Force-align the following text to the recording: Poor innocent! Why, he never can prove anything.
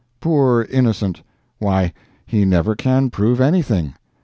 Poor 0.19 0.63
innocent! 0.63 1.21
Why, 1.59 1.93
he 2.25 2.43
never 2.43 2.75
can 2.75 3.11
prove 3.11 3.39
anything. 3.39 3.93